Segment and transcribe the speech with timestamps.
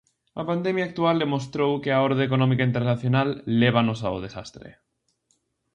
[0.41, 3.29] A pandemia actual demostrou que a orde económica internacional
[3.61, 4.69] lévanos ao desastre.